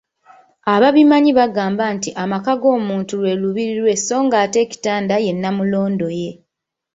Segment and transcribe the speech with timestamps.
[0.73, 6.29] Ababimanyi bagamba nti amaka g‘omuntu lwe Lubiri lwe so ng‘ate ekitanda ye Nnamulondoye.